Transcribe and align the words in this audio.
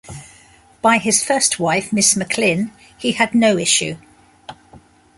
By 0.81 0.97
his 0.97 1.23
first 1.23 1.59
wife, 1.59 1.93
Miss 1.93 2.15
McLinn, 2.15 2.71
he 2.97 3.11
had 3.11 3.35
no 3.35 3.55
issue. 3.59 3.97